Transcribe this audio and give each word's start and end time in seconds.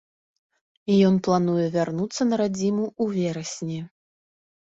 Ён 1.09 1.15
плануе 1.25 1.65
вярнуцца 1.75 2.21
на 2.29 2.35
радзіму 2.43 2.85
ў 2.87 3.19
верасні. 3.19 3.77